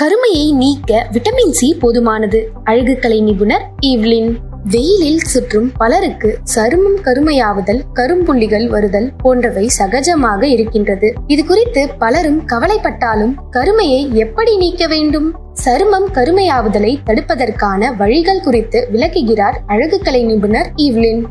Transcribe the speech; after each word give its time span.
கருமையை 0.00 0.52
நீக்க 0.52 1.06
vitamin 1.12 1.50
C 1.50 1.76
போதுமானது. 1.82 2.44
அழகுக்கலை 2.64 3.22
நிபுணர் 3.22 3.68
ஈவ்லின். 3.86 4.36
வெயிலில் 4.64 5.18
சுற்றும் 5.18 5.72
பலருக்கு 5.76 6.38
சருமம் 6.54 6.98
கருமையாவதல் 7.02 7.80
கரும்புள்ளிகள் 7.94 8.68
வருதல் 8.68 9.12
போன்றவை 9.22 9.68
சகஜமாக 9.78 10.42
இருக்கின்றது. 10.42 11.12
இது 11.26 11.44
குறித்து 11.44 11.88
பலரும் 11.98 12.46
கவலைப்பட்டாலும் 12.46 13.34
கருமையை 13.50 14.10
எப்படி 14.12 14.56
நீக்க 14.56 14.86
வேண்டும்? 14.86 15.34
சருமம் 15.64 16.08
கருமையாவதலை 16.14 16.98
தடுப்பதற்கான 17.06 17.96
வழிகள் 17.96 18.40
குறித்து 18.40 18.88
விளக்குகிறார் 18.90 19.60
அழகுக்கலை 19.66 20.24
நிபுணர் 20.24 20.70
ஈவ்லின். 20.76 21.24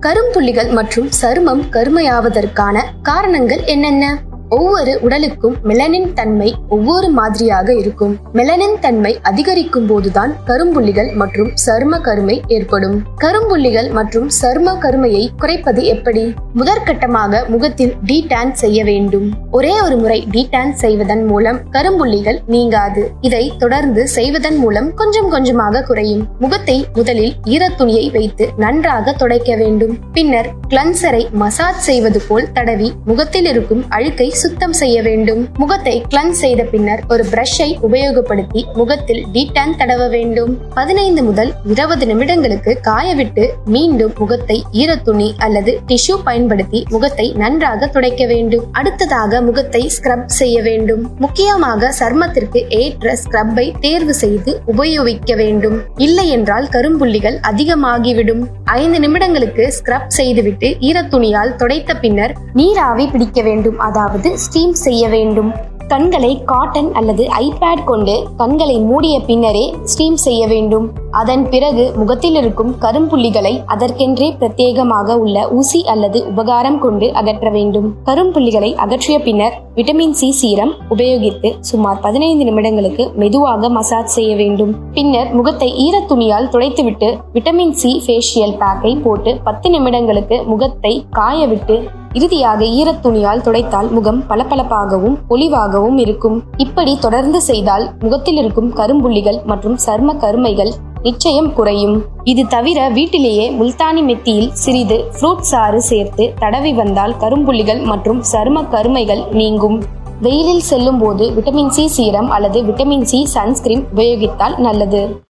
கரும்புள்ளிகள் 0.00 0.72
மற்றும் 0.72 1.08
சருமம் 1.22 1.64
கருமையாவதற்கான 1.70 2.82
காரணங்கள் 3.02 3.64
என்னென்ன? 3.64 4.18
ஒவ்வொரு 4.56 4.92
உடலுக்கும் 5.00 5.54
மெலனின் 5.64 6.12
தன்மை 6.12 6.48
ஒவ்வொரு 6.68 7.08
மாதிரியாக 7.08 7.74
இருக்கும். 7.74 8.14
மெலனின் 8.34 8.78
தன்மை 8.80 9.12
அதிகரிக்கும் 9.22 9.86
போதுதான் 9.86 10.32
கரும்புள்ளிகள் 10.46 11.10
மற்றும் 11.14 11.50
சரும 11.66 12.00
கருமை 12.00 12.36
ஏற்படும். 12.46 12.96
கரும்புள்ளிகள் 13.24 13.88
மற்றும் 13.98 14.28
சரும 14.40 14.78
கருமையை 14.78 15.30
குறைப்பது 15.36 15.84
எப்படி? 15.84 16.24
முதற்கட்டமாக 16.56 17.42
முகத்தில் 17.48 17.94
டீடான் 18.06 18.52
செய்ய 18.52 18.84
வேண்டும். 18.84 19.26
ஒரே 19.50 19.80
ஒரு 19.80 19.96
முறை 19.96 20.18
டீடான் 20.32 20.74
செய்வதன் 20.82 21.24
மூலம் 21.24 21.60
கரும்புள்ளிகள் 21.72 22.40
நீங்காது. 22.46 23.04
இதை 23.20 23.52
தொடர்ந்து 23.58 24.08
செய்வதன் 24.08 24.56
மூலம் 24.56 24.94
கொஞ்சம் 24.94 25.28
கொஞ்சமாக 25.28 25.82
குறையும். 25.82 26.24
முகத்தை 26.38 26.78
முதலில் 26.94 27.34
ஈரத்துணியை 27.44 28.06
வைத்து 28.12 28.48
நன்றாக 28.56 29.12
துடைக்க 29.12 29.56
வேண்டும். 29.56 29.96
பின்னர் 30.12 30.50
கிளன்சரை 30.68 31.24
மசாஜ் 31.42 31.82
செய்வது 31.88 32.22
போல் 32.28 32.52
தடவி 32.52 32.90
முகத்தில் 33.04 33.46
இருக்கும் 33.46 33.84
அழுக்கை 33.88 34.28
சுத்தம் 34.42 34.76
செய்ய 34.80 34.96
வேண்டும். 35.06 35.42
முகத்தை 35.62 35.94
கிளன் 36.12 36.34
செய்த 36.42 36.62
பின்னர் 36.72 37.02
ஒரு 37.08 37.24
பிரஷை 37.32 37.68
உபயோகப்படுத்தி 37.88 38.60
முகத்தில் 38.80 39.22
டீடான் 39.34 39.76
தடவ 39.80 40.02
வேண்டும். 40.16 40.52
பதினைந்து 40.74 41.22
முதல் 41.28 41.52
இருபது 41.72 42.06
நிமிடங்களுக்கு 42.10 42.74
காயவிட்டு 42.88 43.44
மீண்டும் 43.74 44.14
முகத்தை 44.18 44.58
ஈரத்துணி 44.82 45.28
அல்லது 45.38 45.74
டிஷ்யூ 45.90 46.16
பயன்படுத்தி 46.24 46.80
முகத்தை 46.94 47.26
நன்றாக 47.42 47.90
துடைக்க 47.96 48.22
வேண்டும். 48.32 48.64
அடுத்ததாக 48.72 49.40
முகத்தை 49.48 49.82
ஸ்க்ரப் 49.96 50.36
செய்ய 50.40 50.56
வேண்டும். 50.68 51.02
முக்கியமாக 51.18 51.92
சர்மத்திற்கு 52.00 52.62
ஏற்ற 52.80 53.14
ஸ்க்ரப்பை 53.22 53.66
தேர்வு 53.80 54.14
செய்து 54.14 54.52
உபயோகிக்க 54.74 55.34
வேண்டும். 55.42 55.78
இல்லை 56.06 56.26
என்றால் 56.28 56.68
கரும்புள்ளிகள் 56.72 57.38
அதிகமாகிவிடும். 57.50 58.42
ஐந்து 58.80 58.98
நிமிடங்களுக்கு 58.98 59.64
ஸ்க்ரப் 59.76 60.12
செய்துவிட்டு 60.18 60.68
ஈரத்துணியால் 60.80 61.52
துடைத்த 61.56 61.92
பின்னர் 62.00 62.32
நீராவி 62.52 63.06
பிடிக்க 63.06 63.40
வேண்டும். 63.42 63.78
அதாவது 63.78 64.38
ஸ்டீம் 64.38 64.74
செய்ய 64.86 65.08
வேண்டும். 65.08 65.52
கண்களை 65.92 66.30
காட்டன் 66.50 66.88
அல்லது 66.98 67.24
ஐபேட் 67.44 67.82
கொண்டு 67.88 68.14
கண்களை 68.40 68.76
மூடிய 68.90 69.14
பின்னரே 69.28 69.64
ஸ்டீம் 69.90 70.16
செய்ய 70.24 70.42
வேண்டும். 70.52 70.86
அதன் 71.20 71.44
பிறகு 71.52 71.84
முகத்தில் 72.00 72.36
இருக்கும் 72.40 72.70
கரும்புள்ளிகளை 72.84 73.52
அதற்கென்றே 73.74 74.28
பிரத்யேகமாக 74.40 75.16
உள்ள 75.24 75.36
ஊசி 75.58 75.80
அல்லது 75.94 76.18
உபகாரம் 76.30 76.78
கொண்டு 76.84 77.06
அகற்ற 77.20 77.50
வேண்டும். 77.58 77.88
கரும்புள்ளிகளை 78.08 78.70
அகற்றிய 78.84 79.18
பின்னர் 79.26 79.56
விட்டமின் 79.78 80.16
சி 80.20 80.28
சீரம் 80.40 80.72
உபயோகித்து 80.94 81.50
சுமார் 81.70 82.02
பதினைந்து 82.06 82.46
நிமிடங்களுக்கு 82.50 83.06
மெதுவாக 83.22 83.70
மசாஜ் 83.78 84.14
செய்ய 84.16 84.32
வேண்டும். 84.42 84.72
பின்னர் 84.98 85.30
முகத்தை 85.38 85.70
ஈரத்துணியால் 85.86 86.52
துடைத்துவிட்டு 86.54 87.10
விட்டமின் 87.36 87.74
சி 87.82 87.92
ஃபேஷியல் 88.06 88.56
பேக்கை 88.62 88.94
போட்டு 89.06 89.32
பத்து 89.48 89.68
நிமிடங்களுக்கு 89.76 90.38
முகத்தை 90.52 90.94
காய 91.18 91.46
விட்டு 91.52 91.76
இறுதியாக 92.14 92.64
ஈரத்துணியால் 92.64 93.42
துடைத்தால் 93.46 93.90
முகம் 93.90 94.24
பளபளப்பாகவும் 94.28 95.18
பொலிவாகவும் 95.28 95.98
இருக்கும். 95.98 96.42
இப்படி 96.56 96.98
தொடர்ந்து 96.98 97.40
செய்தால் 97.40 97.94
முகத்தில் 97.98 98.36
இருக்கும் 98.36 98.74
கரும்புள்ளிகள் 98.74 99.44
மற்றும் 99.44 99.78
சர்ம 99.86 100.16
கருமைகள் 100.16 100.72
நிச்சயம் 101.02 101.52
குறையும். 101.52 102.04
இது 102.24 102.46
தவிர 102.46 102.88
வீட்டிலேயே 102.88 103.50
முல்தானி 103.50 104.02
மெத்தியில் 104.02 104.50
சிறிது 104.52 105.04
ஃப்ரூட் 105.14 105.38
சாறு 105.38 105.80
சேர்த்து 105.80 106.32
தடவி 106.38 106.72
வந்தால் 106.72 107.16
கரும்புள்ளிகள் 107.20 107.82
மற்றும் 107.84 108.22
சரும 108.32 108.68
கருமைகள் 108.68 109.24
நீங்கும். 109.30 109.82
வெயிலில் 110.20 110.60
செல்லும் 110.60 110.98
போது 110.98 111.32
விட்டமின் 111.32 111.68
சி 111.68 111.88
சீரம் 111.88 112.30
அல்லது 112.30 112.64
விட்டமின் 112.64 113.02
சி 113.02 113.26
சன்ஸ்கிரீன் 113.26 113.84
உபயோகித்தால் 113.94 114.58
நல்லது. 114.58 115.20